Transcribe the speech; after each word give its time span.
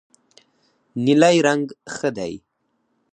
نیلی 1.03 1.35
رنګ 1.47 1.65
ښه 1.95 2.09
دی. 2.17 2.33